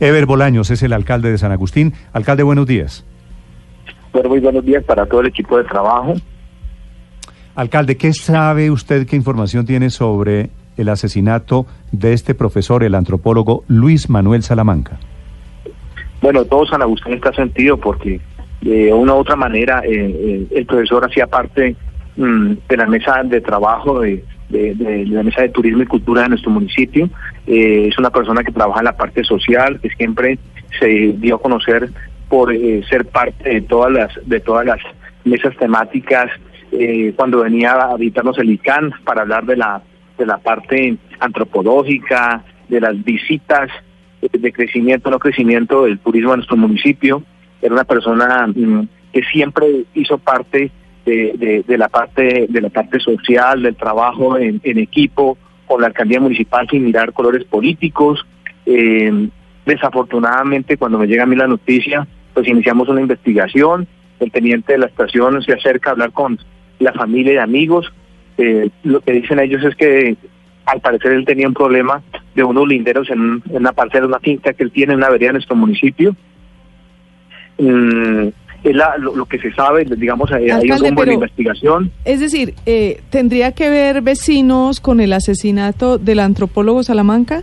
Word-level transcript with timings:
Ever 0.00 0.26
Bolaños 0.26 0.70
es 0.70 0.82
el 0.82 0.92
alcalde 0.92 1.30
de 1.30 1.38
San 1.38 1.52
Agustín. 1.52 1.94
Alcalde, 2.12 2.42
buenos 2.42 2.66
días. 2.66 3.04
Bueno, 4.12 4.28
muy 4.28 4.40
buenos 4.40 4.64
días 4.64 4.84
para 4.84 5.06
todo 5.06 5.20
el 5.20 5.28
equipo 5.28 5.58
de 5.58 5.64
trabajo. 5.64 6.14
Alcalde, 7.54 7.96
¿qué 7.96 8.12
sabe 8.12 8.70
usted, 8.70 9.06
qué 9.06 9.16
información 9.16 9.64
tiene 9.64 9.90
sobre 9.90 10.50
el 10.76 10.88
asesinato 10.90 11.66
de 11.92 12.12
este 12.12 12.34
profesor, 12.34 12.84
el 12.84 12.94
antropólogo 12.94 13.64
Luis 13.68 14.10
Manuel 14.10 14.42
Salamanca? 14.42 14.98
Bueno, 16.20 16.44
todo 16.44 16.66
San 16.66 16.82
Agustín 16.82 17.14
está 17.14 17.32
sentido 17.32 17.78
porque 17.78 18.20
de 18.60 18.92
una 18.92 19.14
u 19.14 19.18
otra 19.18 19.36
manera 19.36 19.80
eh, 19.84 19.90
eh, 19.94 20.46
el 20.50 20.66
profesor 20.66 21.06
hacía 21.06 21.26
parte 21.26 21.76
mm, 22.16 22.52
de 22.68 22.76
la 22.76 22.86
mesa 22.86 23.22
de 23.24 23.40
trabajo 23.40 24.00
de, 24.00 24.24
la 24.48 25.22
mesa 25.22 25.42
de 25.42 25.48
turismo 25.48 25.82
y 25.82 25.86
cultura 25.86 26.22
de 26.22 26.30
nuestro 26.30 26.50
municipio. 26.50 27.08
Eh, 27.46 27.88
es 27.88 27.98
una 27.98 28.10
persona 28.10 28.42
que 28.42 28.52
trabaja 28.52 28.80
en 28.80 28.86
la 28.86 28.96
parte 28.96 29.24
social, 29.24 29.80
que 29.80 29.90
siempre 29.90 30.38
se 30.78 31.14
dio 31.18 31.36
a 31.36 31.42
conocer 31.42 31.90
por 32.28 32.52
ser 32.88 33.06
parte 33.06 33.48
de 33.48 33.60
todas 33.60 33.92
las 33.92 34.10
de 34.26 34.40
todas 34.40 34.66
las 34.66 34.80
mesas 35.24 35.56
temáticas 35.56 36.30
cuando 37.14 37.42
venía 37.42 37.72
a 37.72 37.92
habitarnos 37.92 38.36
el 38.38 38.50
ICANN 38.50 38.92
para 39.04 39.22
hablar 39.22 39.46
de 39.46 39.56
la 39.56 39.82
de 40.18 40.26
la 40.26 40.38
parte 40.38 40.96
antropológica, 41.20 42.42
de 42.68 42.80
las 42.80 43.02
visitas 43.04 43.70
de 44.32 44.52
crecimiento, 44.52 45.10
no 45.10 45.18
crecimiento 45.18 45.84
del 45.84 45.98
turismo 45.98 46.32
en 46.32 46.38
nuestro 46.38 46.56
municipio. 46.56 47.22
Era 47.62 47.74
una 47.74 47.84
persona 47.84 48.46
mm, 48.46 48.88
que 49.12 49.22
siempre 49.24 49.84
hizo 49.94 50.18
parte 50.18 50.70
de, 51.06 51.64
la 51.78 51.88
parte 51.88 52.46
de 52.48 52.60
la 52.60 52.68
parte 52.68 52.98
social, 52.98 53.62
del 53.62 53.76
trabajo 53.76 54.36
en, 54.36 54.60
equipo 54.64 55.38
con 55.66 55.80
la 55.80 55.88
alcaldía 55.88 56.20
municipal 56.20 56.68
sin 56.68 56.84
mirar 56.84 57.12
colores 57.12 57.44
políticos. 57.44 58.26
Eh, 58.66 59.28
desafortunadamente, 59.64 60.76
cuando 60.76 60.98
me 60.98 61.06
llega 61.06 61.22
a 61.22 61.26
mí 61.26 61.36
la 61.36 61.46
noticia, 61.46 62.06
pues 62.34 62.48
iniciamos 62.48 62.88
una 62.88 63.00
investigación. 63.00 63.86
El 64.18 64.32
teniente 64.32 64.72
de 64.72 64.78
la 64.78 64.86
estación 64.86 65.42
se 65.42 65.52
acerca 65.52 65.90
a 65.90 65.92
hablar 65.92 66.12
con 66.12 66.38
la 66.80 66.92
familia 66.92 67.34
y 67.34 67.38
amigos. 67.38 67.92
Eh, 68.38 68.70
lo 68.82 69.00
que 69.00 69.12
dicen 69.12 69.38
ellos 69.38 69.62
es 69.64 69.76
que 69.76 70.16
al 70.66 70.80
parecer 70.80 71.12
él 71.12 71.24
tenía 71.24 71.46
un 71.46 71.54
problema 71.54 72.02
de 72.34 72.42
unos 72.42 72.66
linderos 72.66 73.08
en, 73.10 73.42
una 73.48 73.72
parcela, 73.72 74.06
una 74.06 74.18
finca 74.18 74.52
que 74.52 74.64
él 74.64 74.72
tiene 74.72 74.92
en 74.92 74.98
una 74.98 75.10
vereda 75.10 75.30
en 75.30 75.34
nuestro 75.34 75.56
municipio. 75.56 76.16
Mm, 77.58 78.28
es 78.62 78.76
lo, 78.98 79.24
que 79.26 79.38
se 79.38 79.52
sabe, 79.52 79.84
digamos, 79.84 80.30
hay 80.32 80.50
un 80.50 80.94
buena 80.94 81.14
investigación. 81.14 81.90
Es 82.04 82.20
decir, 82.20 82.54
eh, 82.66 83.00
¿tendría 83.10 83.52
que 83.52 83.68
ver 83.70 84.02
vecinos 84.02 84.80
con 84.80 85.00
el 85.00 85.12
asesinato 85.12 85.98
del 85.98 86.20
antropólogo 86.20 86.82
Salamanca? 86.82 87.42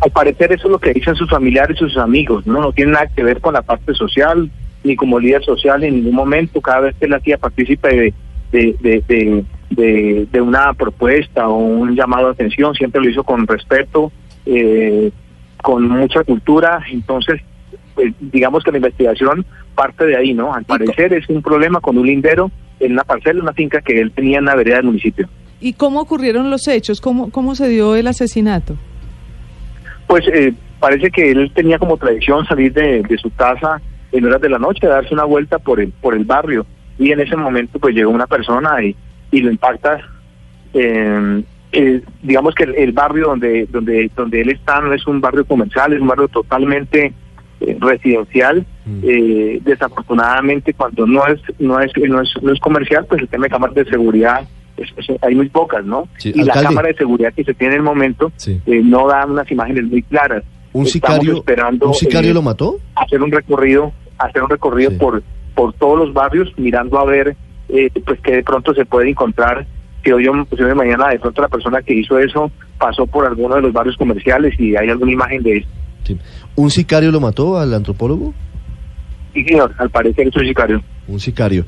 Al 0.00 0.10
parecer 0.10 0.52
eso 0.52 0.66
es 0.66 0.72
lo 0.72 0.78
que 0.78 0.92
dicen 0.92 1.14
sus 1.14 1.30
familiares 1.30 1.76
y 1.76 1.80
sus 1.80 1.96
amigos, 1.96 2.46
no, 2.46 2.60
no 2.60 2.72
tiene 2.72 2.92
nada 2.92 3.06
que 3.06 3.22
ver 3.22 3.40
con 3.40 3.54
la 3.54 3.62
parte 3.62 3.94
social, 3.94 4.50
ni 4.82 4.96
como 4.96 5.18
líder 5.18 5.42
social 5.44 5.82
en 5.82 5.94
ningún 5.96 6.14
momento, 6.14 6.60
cada 6.60 6.80
vez 6.80 6.96
que 6.96 7.06
él 7.06 7.14
hacía 7.14 7.38
partícipe 7.38 8.12
de, 8.52 8.76
de 8.80 9.44
de, 9.76 10.40
una 10.40 10.72
propuesta 10.74 11.48
o 11.48 11.56
un 11.56 11.94
llamado 11.94 12.26
de 12.26 12.32
atención, 12.32 12.74
siempre 12.74 13.00
lo 13.00 13.08
hizo 13.08 13.24
con 13.24 13.46
respeto, 13.46 14.12
eh, 14.46 15.10
con 15.62 15.88
mucha 15.88 16.22
cultura, 16.24 16.82
entonces 16.90 17.40
pues, 17.94 18.12
digamos 18.20 18.64
que 18.64 18.70
la 18.70 18.78
investigación 18.78 19.44
parte 19.74 20.06
de 20.06 20.16
ahí, 20.16 20.34
¿no? 20.34 20.54
Al 20.54 20.64
parecer 20.64 21.12
es 21.12 21.28
un 21.28 21.42
problema 21.42 21.80
con 21.80 21.98
un 21.98 22.06
lindero 22.06 22.50
en 22.80 22.92
una 22.92 23.04
parcela, 23.04 23.42
una 23.42 23.52
finca 23.52 23.80
que 23.80 24.00
él 24.00 24.12
tenía 24.12 24.38
en 24.38 24.46
la 24.46 24.54
vereda 24.54 24.76
del 24.76 24.86
municipio. 24.86 25.28
¿Y 25.60 25.72
cómo 25.74 26.00
ocurrieron 26.00 26.50
los 26.50 26.68
hechos? 26.68 27.00
¿Cómo, 27.00 27.30
cómo 27.30 27.54
se 27.54 27.68
dio 27.68 27.94
el 27.94 28.06
asesinato? 28.06 28.76
Pues 30.06 30.26
eh, 30.28 30.52
parece 30.78 31.10
que 31.10 31.30
él 31.30 31.50
tenía 31.54 31.78
como 31.78 31.96
tradición 31.96 32.44
salir 32.46 32.72
de, 32.72 33.02
de 33.02 33.18
su 33.18 33.30
casa 33.30 33.80
en 34.12 34.24
horas 34.24 34.40
de 34.40 34.50
la 34.50 34.58
noche, 34.58 34.86
darse 34.86 35.14
una 35.14 35.24
vuelta 35.24 35.58
por 35.58 35.80
el, 35.80 35.90
por 35.90 36.14
el 36.14 36.24
barrio. 36.24 36.66
Y 36.98 37.10
en 37.10 37.20
ese 37.20 37.36
momento 37.36 37.78
pues 37.78 37.94
llegó 37.94 38.10
una 38.10 38.26
persona 38.26 38.82
y 38.82 38.94
y 39.34 39.40
lo 39.40 39.50
impacta. 39.50 40.00
Eh, 40.72 41.42
digamos 42.22 42.54
que 42.54 42.64
el, 42.64 42.92
barrio 42.92 43.26
donde 43.26 43.66
donde 43.66 44.08
donde 44.14 44.40
él 44.40 44.50
está 44.50 44.80
no 44.80 44.92
es 44.92 45.06
un 45.06 45.20
barrio 45.20 45.44
comercial, 45.44 45.92
es 45.92 46.00
un 46.00 46.06
barrio 46.06 46.28
totalmente 46.28 47.12
eh, 47.60 47.76
residencial. 47.80 48.66
Mm. 48.84 49.00
Eh, 49.02 49.60
desafortunadamente, 49.64 50.74
cuando 50.74 51.06
no 51.06 51.26
es 51.26 51.40
no 51.58 51.80
es 51.80 51.92
no 51.96 52.20
es 52.20 52.34
no 52.42 52.52
es 52.52 52.60
comercial, 52.60 53.06
pues 53.08 53.22
el 53.22 53.28
tema 53.28 53.44
de 53.44 53.50
cámaras 53.50 53.74
de 53.74 53.84
seguridad 53.86 54.46
hay 55.22 55.34
muy 55.36 55.48
pocas, 55.50 55.84
¿no? 55.84 56.08
y 56.24 56.42
la 56.42 56.52
cámara 56.52 56.88
de 56.88 56.94
seguridad 56.94 57.32
que 57.32 57.44
se 57.44 57.54
tiene 57.54 57.74
en 57.74 57.80
el 57.80 57.84
momento 57.84 58.32
no 58.66 59.06
da 59.06 59.24
unas 59.24 59.48
imágenes 59.48 59.84
muy 59.84 60.02
claras. 60.02 60.42
¿Un 60.72 60.86
sicario, 60.86 61.36
esperando, 61.36 61.86
¿un 61.86 61.94
sicario 61.94 62.34
lo 62.34 62.42
mató? 62.42 62.80
Hacer 62.96 63.22
un 63.22 63.30
recorrido, 63.30 63.92
hacer 64.18 64.42
un 64.42 64.50
recorrido 64.50 64.90
por 64.98 65.22
por 65.54 65.72
todos 65.74 65.98
los 65.98 66.12
barrios, 66.12 66.52
mirando 66.56 66.98
a 66.98 67.04
ver 67.04 67.36
eh, 67.68 67.90
pues 68.04 68.20
que 68.20 68.36
de 68.36 68.42
pronto 68.42 68.74
se 68.74 68.84
puede 68.84 69.08
encontrar 69.08 69.66
que 70.02 70.12
hoy, 70.12 70.26
pues 70.48 70.60
hoy 70.60 70.74
mañana 70.74 71.08
de 71.08 71.18
pronto 71.18 71.40
la 71.40 71.48
persona 71.48 71.80
que 71.80 71.94
hizo 71.94 72.18
eso 72.18 72.50
pasó 72.78 73.06
por 73.06 73.24
alguno 73.24 73.54
de 73.54 73.62
los 73.62 73.72
barrios 73.72 73.96
comerciales 73.96 74.58
y 74.60 74.76
hay 74.76 74.90
alguna 74.90 75.12
imagen 75.12 75.42
de 75.42 75.64
¿Un 76.56 76.70
sicario 76.70 77.10
lo 77.10 77.20
mató 77.20 77.58
al 77.58 77.72
antropólogo? 77.74 78.34
Sí, 79.32 79.44
señor, 79.44 79.74
al 79.78 79.90
parecer 79.90 80.28
es 80.28 80.36
un 80.36 80.46
sicario. 80.46 80.82
Un 81.08 81.20
sicario. 81.20 81.64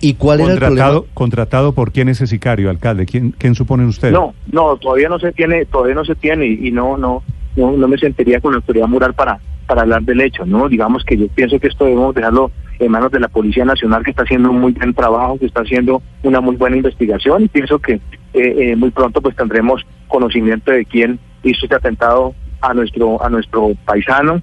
¿Y 0.00 0.14
cuál 0.14 0.40
era 0.40 0.52
el 0.54 0.58
problema? 0.58 1.02
¿Contratado 1.12 1.72
por 1.72 1.92
quién 1.92 2.08
es 2.08 2.18
ese 2.18 2.28
sicario, 2.28 2.70
alcalde? 2.70 3.04
¿Quién, 3.04 3.32
quién 3.32 3.54
suponen 3.54 3.86
ustedes? 3.86 4.14
No, 4.14 4.34
no, 4.50 4.76
todavía 4.76 5.08
no 5.08 5.18
se 5.18 5.32
tiene, 5.32 5.66
todavía 5.66 5.94
no 5.94 6.04
se 6.04 6.14
tiene 6.14 6.46
y, 6.46 6.70
no, 6.70 6.96
no, 6.96 7.22
no, 7.56 7.72
no 7.72 7.88
me 7.88 7.98
sentiría 7.98 8.40
con 8.40 8.52
la 8.52 8.56
autoridad 8.56 8.88
moral 8.88 9.12
para, 9.12 9.38
para 9.66 9.82
hablar 9.82 10.02
del 10.02 10.22
hecho, 10.22 10.46
¿no? 10.46 10.68
Digamos 10.68 11.04
que 11.04 11.18
yo 11.18 11.28
pienso 11.28 11.60
que 11.60 11.68
esto 11.68 11.84
debemos 11.84 12.14
dejarlo 12.14 12.50
en 12.78 12.90
manos 12.90 13.12
de 13.12 13.20
la 13.20 13.28
Policía 13.28 13.66
Nacional 13.66 14.02
que 14.02 14.10
está 14.10 14.22
haciendo 14.22 14.50
un 14.50 14.60
muy 14.60 14.72
buen 14.72 14.94
trabajo, 14.94 15.38
que 15.38 15.46
está 15.46 15.60
haciendo 15.60 16.02
una 16.22 16.40
muy 16.40 16.56
buena 16.56 16.76
investigación 16.76 17.44
y 17.44 17.48
pienso 17.48 17.78
que 17.78 17.94
eh, 17.94 18.00
eh, 18.32 18.76
muy 18.76 18.90
pronto 18.90 19.20
pues 19.20 19.36
tendremos 19.36 19.82
conocimiento 20.08 20.72
de 20.72 20.86
quién 20.86 21.18
hizo 21.42 21.66
este 21.66 21.74
atentado 21.74 22.34
a 22.60 22.74
nuestro 22.74 23.22
a 23.22 23.28
nuestro 23.28 23.72
paisano. 23.84 24.42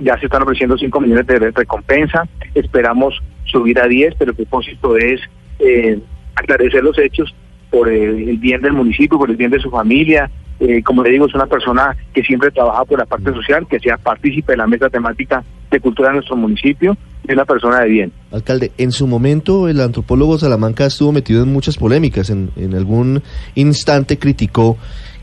ya 0.00 0.18
se 0.18 0.26
están 0.26 0.42
ofreciendo 0.42 0.76
5 0.78 1.00
millones 1.00 1.26
de 1.26 1.50
recompensa, 1.50 2.26
esperamos 2.54 3.14
subir 3.44 3.78
a 3.80 3.86
10, 3.86 4.14
pero 4.18 4.30
el 4.30 4.36
propósito 4.36 4.96
es 4.96 5.20
eh, 5.58 5.98
aclarecer 6.34 6.82
los 6.82 6.98
hechos 6.98 7.34
por 7.70 7.88
el 7.88 8.38
bien 8.38 8.62
del 8.62 8.72
municipio, 8.72 9.18
por 9.18 9.30
el 9.30 9.36
bien 9.36 9.50
de 9.50 9.60
su 9.60 9.70
familia, 9.70 10.30
eh, 10.60 10.82
como 10.82 11.04
le 11.04 11.10
digo, 11.10 11.26
es 11.26 11.34
una 11.34 11.46
persona 11.46 11.96
que 12.12 12.22
siempre 12.22 12.50
trabaja 12.50 12.84
por 12.84 12.98
la 12.98 13.06
parte 13.06 13.32
social, 13.32 13.66
que 13.68 13.78
sea 13.78 13.96
partícipe 13.96 14.52
de 14.52 14.58
la 14.58 14.66
mesa 14.66 14.90
temática 14.90 15.44
de 15.70 15.80
cultura 15.80 16.08
de 16.08 16.16
nuestro 16.16 16.36
municipio, 16.36 16.96
es 17.26 17.34
una 17.34 17.44
persona 17.44 17.80
de 17.80 17.88
bien. 17.88 18.12
Alcalde, 18.32 18.72
en 18.76 18.90
su 18.90 19.06
momento 19.06 19.68
el 19.68 19.80
antropólogo 19.80 20.38
Salamanca 20.38 20.86
estuvo 20.86 21.12
metido 21.12 21.44
en 21.44 21.52
muchas 21.52 21.76
polémicas, 21.76 22.30
en, 22.30 22.50
en 22.56 22.74
algún 22.74 23.22
instante 23.54 24.18
criticó 24.18 24.76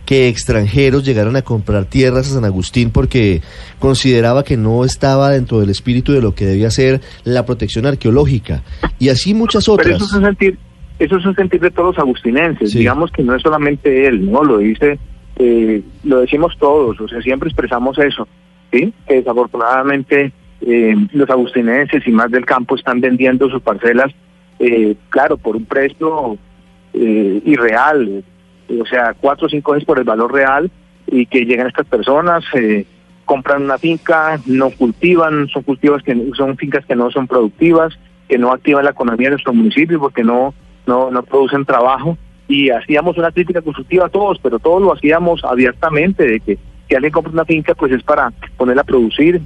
que 0.05 0.27
extranjeros 0.27 1.03
llegaran 1.03 1.35
a 1.35 1.41
comprar 1.41 1.85
tierras 1.85 2.29
a 2.31 2.35
San 2.35 2.45
Agustín 2.45 2.91
porque 2.91 3.41
consideraba 3.79 4.43
que 4.43 4.57
no 4.57 4.85
estaba 4.85 5.31
dentro 5.31 5.59
del 5.59 5.69
espíritu 5.69 6.11
de 6.13 6.21
lo 6.21 6.35
que 6.35 6.45
debía 6.45 6.69
ser 6.69 7.01
la 7.23 7.45
protección 7.45 7.85
arqueológica 7.85 8.63
y 8.99 9.09
así 9.09 9.33
muchas 9.33 9.67
otras. 9.67 9.87
Pero 9.87 9.97
eso 9.97 10.05
es 10.05 10.13
un 10.13 10.23
sentir, 10.23 10.57
eso 10.99 11.17
es 11.17 11.25
un 11.25 11.35
sentir 11.35 11.59
de 11.61 11.71
todos 11.71 11.95
los 11.95 11.99
agustinenses, 11.99 12.73
digamos 12.73 13.11
que 13.11 13.23
no 13.23 13.35
es 13.35 13.41
solamente 13.41 14.07
él, 14.07 14.31
no 14.31 14.43
lo 14.43 14.59
dice 14.59 14.99
eh, 15.37 15.81
lo 16.03 16.21
decimos 16.21 16.55
todos, 16.59 16.99
o 16.99 17.07
sea, 17.07 17.21
siempre 17.21 17.49
expresamos 17.49 17.97
eso, 17.99 18.27
¿sí? 18.71 18.93
Que 19.07 19.15
desafortunadamente 19.15 20.31
eh, 20.61 20.95
los 21.11 21.29
agustinenses 21.29 22.07
y 22.07 22.11
más 22.11 22.31
del 22.31 22.45
campo 22.45 22.75
están 22.75 23.01
vendiendo 23.01 23.49
sus 23.49 23.61
parcelas, 23.61 24.13
eh, 24.59 24.95
claro, 25.09 25.37
por 25.37 25.55
un 25.55 25.65
precio 25.65 26.37
eh, 26.93 27.41
irreal, 27.45 28.23
o 28.69 28.85
sea, 28.85 29.15
cuatro 29.19 29.47
o 29.47 29.49
cinco 29.49 29.73
veces 29.73 29.85
por 29.85 29.99
el 29.99 30.03
valor 30.03 30.33
real, 30.33 30.71
y 31.07 31.25
que 31.25 31.45
llegan 31.45 31.67
estas 31.67 31.85
personas, 31.85 32.43
compran 33.25 33.63
una 33.63 33.77
finca, 33.77 34.39
no 34.45 34.69
cultivan, 34.69 35.47
son 35.49 35.63
cultivos 35.63 36.01
que 36.03 36.15
son 36.35 36.57
fincas 36.57 36.85
que 36.85 36.95
no 36.95 37.11
son 37.11 37.27
productivas, 37.27 37.97
que 38.27 38.37
no 38.37 38.51
activan 38.51 38.85
la 38.85 38.91
economía 38.91 39.27
de 39.27 39.31
nuestro 39.31 39.53
municipio 39.53 39.99
porque 39.99 40.23
no, 40.23 40.53
no, 40.85 41.11
no 41.11 41.23
producen 41.23 41.65
trabajo 41.65 42.17
y 42.47 42.69
hacíamos 42.69 43.17
una 43.17 43.31
crítica 43.31 43.61
constructiva 43.61 44.05
a 44.05 44.09
todos, 44.09 44.39
pero 44.41 44.59
todos 44.59 44.81
lo 44.81 44.93
hacíamos 44.93 45.43
abiertamente, 45.43 46.27
de 46.27 46.39
que 46.39 46.57
si 46.87 46.95
alguien 46.95 47.11
compra 47.11 47.33
una 47.33 47.45
finca, 47.45 47.73
pues 47.73 47.91
es 47.91 48.03
para 48.03 48.31
ponerla 48.57 48.83
a 48.83 48.85
producir 48.85 49.41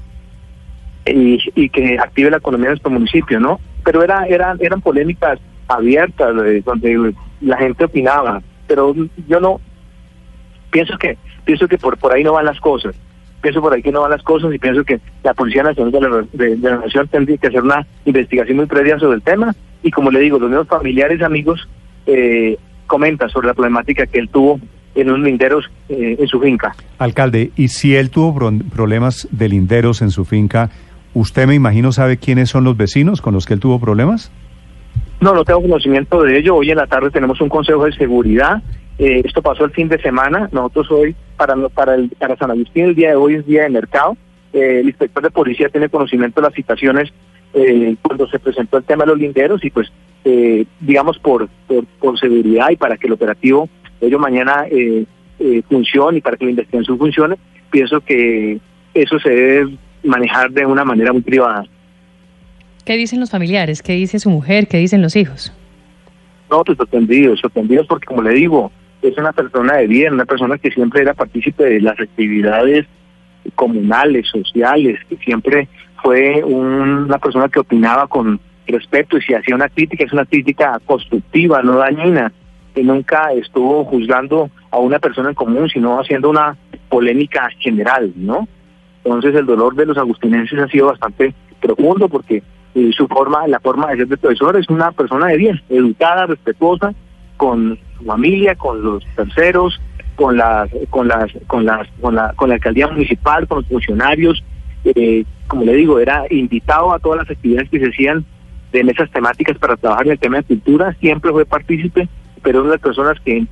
y, 1.06 1.40
y 1.56 1.70
que 1.70 1.98
active 1.98 2.30
la 2.30 2.38
economía 2.38 2.68
de 2.68 2.72
nuestro 2.72 2.92
municipio, 2.92 3.40
¿no? 3.40 3.60
Pero 3.86 4.04
era, 4.04 4.28
eran, 4.28 4.58
eran 4.62 4.82
polémicas 4.82 5.40
abiertas, 5.68 6.36
eh, 6.46 6.62
donde 6.66 7.14
la 7.40 7.58
gente 7.58 7.86
opinaba, 7.86 8.42
pero 8.70 8.96
yo 9.28 9.40
no, 9.42 9.60
pienso 10.72 10.98
que, 10.98 11.18
pienso 11.44 11.68
que 11.68 11.78
por, 11.78 11.98
por 11.98 12.14
ahí 12.14 12.24
no 12.24 12.32
van 12.32 12.46
las 12.46 12.62
cosas 12.62 12.96
pienso 13.42 13.62
por 13.62 13.74
ahí 13.74 13.82
que 13.82 13.92
no 13.92 14.02
van 14.02 14.12
las 14.12 14.24
cosas 14.24 14.54
y 14.54 14.60
pienso 14.60 14.84
que 14.84 15.00
la 15.24 15.34
Policía 15.34 15.64
Nacional 15.64 16.28
de 16.34 16.58
la, 16.58 16.78
Nación 16.78 17.08
tendría 17.08 17.38
que 17.38 17.48
hacer 17.48 17.64
una 17.64 17.86
investigación 18.06 18.58
muy 18.58 18.66
previa 18.66 19.00
sobre 19.00 19.16
el 19.16 19.22
tema 19.22 19.56
y 19.84 19.92
como 19.92 20.12
le 20.12 20.20
digo, 20.20 20.40
los 20.40 20.50
mismos 20.50 20.68
familiares, 20.68 21.22
amigos, 21.22 21.68
eh, 22.06 22.58
comenta 22.88 23.30
sobre 23.30 23.48
la 23.48 23.54
problemática 23.54 24.06
que 24.08 24.20
él 24.20 24.30
tuvo 24.30 24.60
en 24.96 25.10
unos 25.10 25.26
linderos 25.26 25.70
eh, 25.88 26.18
en 26.20 26.28
su 26.28 26.40
finca. 26.40 26.76
Alcalde, 26.98 27.52
y 27.56 27.70
si 27.70 27.96
él 27.96 28.10
tuvo 28.10 28.52
problemas 28.74 29.28
de 29.32 29.48
linderos 29.48 30.02
en 30.02 30.12
su 30.12 30.26
finca, 30.26 30.70
¿usted 31.14 31.48
me 31.48 31.56
imagino 31.56 31.92
sabe 31.92 32.18
quiénes 32.18 32.50
son 32.50 32.64
los 32.66 32.76
vecinos 32.76 33.22
con 33.22 33.34
los 33.34 33.46
que 33.46 33.54
él 33.54 33.60
tuvo 33.60 33.80
problemas? 33.80 34.32
No, 35.22 35.34
no 35.34 35.44
tengo 35.44 35.62
conocimiento 35.62 36.24
de 36.24 36.38
ello. 36.38 36.56
Hoy 36.56 36.72
en 36.72 36.78
la 36.78 36.88
tarde 36.88 37.12
tenemos 37.12 37.42
un 37.42 37.50
consejo 37.50 37.86
de 37.86 37.92
seguridad. 37.94 38.62
Eh, 38.98 39.22
esto 39.24 39.42
pasó 39.42 39.66
el 39.66 39.72
fin 39.72 39.90
de 39.90 40.02
semana. 40.02 40.50
Nosotros 40.52 40.92
hoy, 40.92 41.16
para, 41.38 41.56
para, 41.70 41.96
el, 41.96 42.10
para 42.10 42.38
San 42.38 42.52
Agustín, 42.52 42.86
el 42.86 42.96
día 42.96 43.10
de 43.10 43.16
hoy 43.16 43.36
es 43.36 43.46
día 43.46 43.64
de 43.64 43.70
mercado. 43.70 44.16
Eh, 44.54 44.80
el 44.80 44.88
inspector 44.88 45.24
de 45.24 45.32
policía 45.32 45.70
tiene 45.70 45.90
conocimiento 45.90 46.42
de 46.42 46.48
las 46.48 46.56
citaciones 46.56 47.12
eh, 47.54 47.96
cuando 48.02 48.28
se 48.28 48.40
presentó 48.40 48.78
el 48.78 48.84
tema 48.84 49.04
de 49.04 49.12
los 49.12 49.20
linderos 49.20 49.64
y 49.64 49.70
pues, 49.70 49.92
digamos, 50.80 51.18
por, 51.20 51.50
por, 52.00 52.20
seguridad 52.20 52.70
y 52.70 52.76
para 52.76 52.98
que 52.98 53.08
el 53.08 53.14
operativo 53.14 53.68
ello 54.02 54.20
mañana 54.20 54.66
eh, 54.70 55.06
eh, 55.40 55.62
funcione 55.68 56.20
y 56.20 56.22
para 56.22 56.38
que 56.38 56.46
la 56.46 56.52
investigación 56.52 56.98
funcione, 56.98 57.36
pienso 57.70 58.02
que 58.02 58.60
eso 58.94 59.20
se 59.20 59.30
debe 59.30 59.78
manejar 60.04 60.52
de 60.52 60.66
una 60.66 60.86
manera 60.86 61.12
muy 61.12 61.22
privada. 61.22 61.66
¿Qué 62.90 62.98
dicen 62.98 63.20
los 63.20 63.30
familiares? 63.30 63.84
¿Qué 63.84 63.94
dice 63.94 64.18
su 64.18 64.32
mujer? 64.32 64.68
¿Qué 64.68 64.80
dicen 64.80 65.04
los 65.04 65.16
hijos? 65.16 65.54
No, 66.50 66.64
pues 66.64 66.76
sorprendidos, 66.76 67.40
sorprendidos 67.40 67.86
porque 67.86 68.08
como 68.08 68.24
le 68.24 68.34
digo, 68.34 68.72
es 69.04 69.16
una 69.16 69.32
persona 69.32 69.76
de 69.76 69.86
bien, 69.86 70.16
una 70.16 70.26
persona 70.26 70.58
que 70.58 70.72
siempre 70.72 71.04
era 71.04 71.14
partícipe 71.14 71.66
de 71.66 71.82
las 71.82 72.00
actividades 72.00 72.88
comunales, 73.54 74.28
sociales, 74.28 75.00
que 75.08 75.18
siempre 75.18 75.68
fue 76.02 76.44
una 76.44 77.20
persona 77.20 77.48
que 77.48 77.60
opinaba 77.60 78.08
con 78.08 78.40
respeto 78.66 79.20
y 79.20 79.22
si 79.22 79.36
hacía 79.36 79.54
una 79.54 79.70
crítica 79.70 80.04
es 80.04 80.12
una 80.12 80.26
crítica 80.26 80.80
constructiva, 80.84 81.62
no 81.62 81.78
dañina 81.78 82.32
que 82.74 82.82
nunca 82.82 83.32
estuvo 83.34 83.86
juzgando 83.86 84.50
a 84.72 84.80
una 84.80 84.98
persona 84.98 85.30
en 85.30 85.36
común, 85.36 85.70
sino 85.70 86.00
haciendo 86.00 86.32
una 86.32 86.58
polémica 86.90 87.50
general, 87.60 88.12
¿no? 88.16 88.48
Entonces 89.04 89.36
el 89.36 89.46
dolor 89.46 89.76
de 89.76 89.86
los 89.86 89.98
agustinenses 90.00 90.58
ha 90.58 90.68
sido 90.70 90.88
bastante 90.88 91.36
profundo 91.62 92.10
porque 92.10 92.42
su 92.94 93.08
forma, 93.08 93.48
la 93.48 93.60
forma 93.60 93.88
de 93.88 93.98
ser 93.98 94.08
de 94.08 94.18
profesor 94.18 94.58
es 94.58 94.70
una 94.70 94.92
persona 94.92 95.28
de 95.28 95.38
bien, 95.38 95.62
educada, 95.70 96.26
respetuosa, 96.26 96.94
con 97.38 97.78
su 97.98 98.06
familia, 98.06 98.56
con 98.56 98.82
los 98.82 99.04
terceros, 99.16 99.80
con 100.16 100.38
las, 100.38 100.70
con 100.90 101.08
las, 101.08 101.32
con 101.48 101.66
las, 101.66 101.88
con 102.02 102.16
la, 102.16 102.34
con 102.34 102.50
la 102.50 102.56
alcaldía 102.56 102.88
municipal, 102.88 103.48
con 103.48 103.60
los 103.60 103.68
funcionarios. 103.68 104.44
Eh, 104.84 105.24
como 105.48 105.64
le 105.64 105.74
digo, 105.74 106.00
era 106.00 106.24
invitado 106.30 106.94
a 106.94 107.00
todas 107.00 107.20
las 107.20 107.30
actividades 107.30 107.70
que 107.70 107.80
se 107.80 107.88
hacían 107.88 108.26
de 108.72 108.84
mesas 108.84 109.10
temáticas 109.12 109.58
para 109.58 109.78
trabajar 109.78 110.06
en 110.06 110.12
el 110.12 110.20
tema 110.20 110.38
de 110.38 110.44
cultura, 110.44 110.96
siempre 111.00 111.32
fue 111.32 111.46
partícipe 111.46 112.08
pero 112.42 112.62
una 112.62 112.72
de 112.72 112.76
las 112.76 112.82
personas 112.82 113.18
que, 113.24 113.48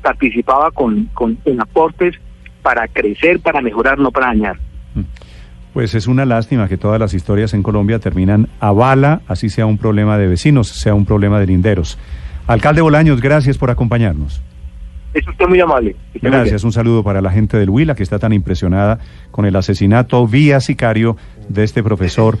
participaba 0.00 0.70
con, 0.70 1.10
con, 1.12 1.38
aportes 1.60 2.14
para 2.62 2.88
crecer, 2.88 3.40
para 3.40 3.60
mejorar, 3.60 3.98
no 3.98 4.10
para 4.10 4.28
dañar. 4.28 4.58
Pues 5.78 5.94
es 5.94 6.08
una 6.08 6.24
lástima 6.24 6.66
que 6.66 6.76
todas 6.76 6.98
las 6.98 7.14
historias 7.14 7.54
en 7.54 7.62
Colombia 7.62 8.00
terminan 8.00 8.48
a 8.58 8.72
bala, 8.72 9.20
así 9.28 9.48
sea 9.48 9.64
un 9.64 9.78
problema 9.78 10.18
de 10.18 10.26
vecinos, 10.26 10.66
sea 10.66 10.92
un 10.92 11.04
problema 11.04 11.38
de 11.38 11.46
linderos. 11.46 12.00
Alcalde 12.48 12.80
Bolaños, 12.80 13.20
gracias 13.20 13.56
por 13.58 13.70
acompañarnos. 13.70 14.42
Es 15.14 15.24
usted 15.28 15.46
muy 15.46 15.60
amable. 15.60 15.94
Gracias, 16.14 16.64
un 16.64 16.72
saludo 16.72 17.04
para 17.04 17.20
la 17.20 17.30
gente 17.30 17.58
del 17.58 17.70
Huila 17.70 17.94
que 17.94 18.02
está 18.02 18.18
tan 18.18 18.32
impresionada 18.32 18.98
con 19.30 19.46
el 19.46 19.54
asesinato 19.54 20.26
vía 20.26 20.58
sicario 20.58 21.16
de 21.48 21.62
este 21.62 21.84
profesor. 21.84 22.38